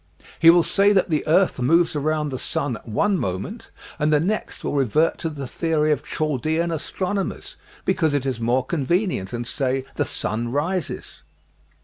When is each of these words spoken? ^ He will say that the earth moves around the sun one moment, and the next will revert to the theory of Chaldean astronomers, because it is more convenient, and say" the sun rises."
^ 0.19 0.23
He 0.39 0.49
will 0.49 0.63
say 0.63 0.93
that 0.93 1.09
the 1.09 1.23
earth 1.27 1.59
moves 1.61 1.95
around 1.95 2.29
the 2.29 2.39
sun 2.39 2.79
one 2.85 3.19
moment, 3.19 3.69
and 3.99 4.11
the 4.11 4.19
next 4.19 4.63
will 4.63 4.73
revert 4.73 5.19
to 5.19 5.29
the 5.29 5.45
theory 5.45 5.91
of 5.91 6.03
Chaldean 6.03 6.71
astronomers, 6.71 7.55
because 7.85 8.15
it 8.15 8.25
is 8.25 8.41
more 8.41 8.65
convenient, 8.65 9.31
and 9.31 9.45
say" 9.45 9.85
the 9.97 10.05
sun 10.05 10.51
rises." 10.51 11.21